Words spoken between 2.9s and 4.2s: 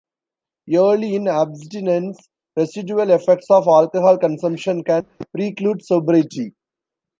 effects of alcohol